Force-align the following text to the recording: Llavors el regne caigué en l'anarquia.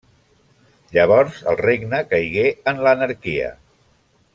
Llavors 0.97 1.37
el 1.53 1.59
regne 1.61 2.01
caigué 2.15 2.49
en 2.73 2.83
l'anarquia. 2.87 3.55